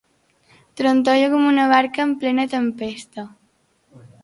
[0.79, 3.29] Trontolla com una barca en plena tempesta.